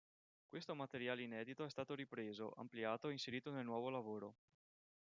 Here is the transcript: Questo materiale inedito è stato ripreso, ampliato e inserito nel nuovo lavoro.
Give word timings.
Questo 0.47 0.73
materiale 0.73 1.21
inedito 1.21 1.63
è 1.63 1.69
stato 1.69 1.93
ripreso, 1.93 2.53
ampliato 2.55 3.07
e 3.09 3.11
inserito 3.11 3.51
nel 3.51 3.65
nuovo 3.65 3.89
lavoro. 3.91 4.33